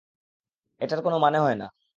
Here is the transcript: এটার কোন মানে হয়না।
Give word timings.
এটার 0.81 0.99
কোন 1.03 1.13
মানে 1.17 1.37
হয়না। 1.39 1.67